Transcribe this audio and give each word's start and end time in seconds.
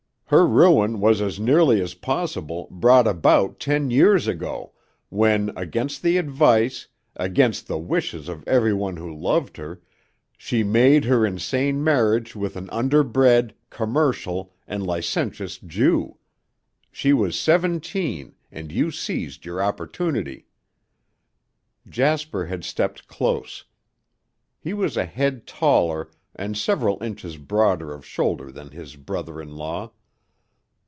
Her 0.33 0.47
ruin 0.47 1.01
was 1.01 1.19
as 1.21 1.41
nearly 1.41 1.81
as 1.81 1.93
possible 1.93 2.69
brought 2.71 3.05
about 3.05 3.59
ten 3.59 3.89
years 3.91 4.29
ago, 4.29 4.71
when 5.09 5.51
against 5.57 6.01
the 6.01 6.15
advice, 6.15 6.87
against 7.17 7.67
the 7.67 7.77
wishes 7.77 8.29
of 8.29 8.47
every 8.47 8.71
one 8.73 8.95
who 8.95 9.13
loved 9.13 9.57
her, 9.57 9.81
she 10.37 10.63
made 10.63 11.03
her 11.03 11.25
insane 11.25 11.83
marriage 11.83 12.33
with 12.33 12.55
an 12.55 12.69
underbred, 12.69 13.55
commercial, 13.69 14.53
and 14.69 14.87
licentious 14.87 15.57
Jew. 15.57 16.17
She 16.93 17.11
was 17.11 17.37
seventeen 17.37 18.33
and 18.53 18.71
you 18.71 18.89
seized 18.89 19.43
your 19.43 19.61
opportunity." 19.61 20.45
Jasper 21.89 22.45
had 22.45 22.63
stepped 22.63 23.05
close. 23.05 23.65
He 24.61 24.73
was 24.73 24.95
a 24.95 25.03
head 25.03 25.45
taller 25.45 26.09
and 26.33 26.55
several 26.57 27.03
inches 27.03 27.35
broader 27.35 27.93
of 27.93 28.05
shoulder 28.05 28.49
than 28.49 28.71
his 28.71 28.95
brother 28.95 29.41
in 29.41 29.57
law. 29.57 29.91